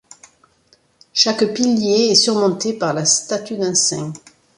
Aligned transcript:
Chaque 1.13 1.53
pilier 1.53 2.07
est 2.09 2.15
surmonté 2.15 2.73
par 2.73 2.91
la 2.95 3.05
statue 3.05 3.55
d'un 3.57 3.75
saint. 3.75 4.11